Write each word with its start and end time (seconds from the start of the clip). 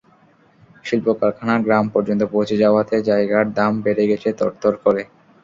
শিল্প-কারখানা 0.85 1.55
গ্রাম 1.65 1.85
পর্যন্ত 1.93 2.21
পৌঁছে 2.33 2.55
যাওয়াতে 2.63 2.95
জায়গার 3.09 3.45
দাম 3.53 3.73
বেড়ে 3.85 4.03
গেছে 4.11 4.29
তরতর 4.39 4.73
করে। 4.83 5.01